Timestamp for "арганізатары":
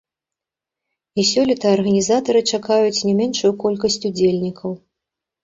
1.75-2.41